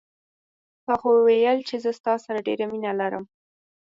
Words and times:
تا 0.85 0.93
خو 0.99 1.09
ویل 1.25 1.59
چې 1.67 1.75
زه 1.83 1.91
ستا 1.99 2.13
سره 2.25 2.39
ډېره 2.47 2.65
مینه 2.71 2.91
لرم 2.99 3.23